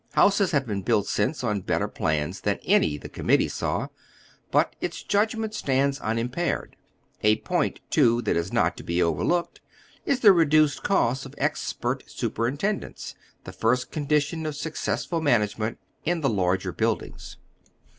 Houses 0.13 0.49
have 0.49 0.65
been 0.65 0.81
built 0.81 1.05
since 1.05 1.43
on 1.43 1.61
better 1.61 1.87
plans 1.87 2.41
than 2.41 2.57
any 2.65 2.97
the 2.97 3.07
com 3.07 3.27
mittee 3.27 3.51
saw, 3.51 3.89
but 4.49 4.75
its 4.81 5.03
judgment 5.03 5.53
stands 5.53 5.99
iinimpaired. 5.99 6.69
A 7.21 7.35
point, 7.41 7.81
too, 7.91 8.19
that 8.23 8.35
is 8.35 8.51
not 8.51 8.75
to 8.77 8.83
be 8.83 8.99
overlooked, 9.03 9.61
is 10.03 10.21
the 10.21 10.33
reduced 10.33 10.81
cost 10.81 11.27
of 11.27 11.35
expert 11.37 12.03
superintendence— 12.09 13.13
the 13.43 13.53
first 13.53 13.91
condition 13.91 14.47
of 14.47 14.55
successful 14.55 15.21
management— 15.21 15.77
in 16.03 16.21
the 16.21 16.29
larger 16.29 16.71
buildings. 16.71 17.37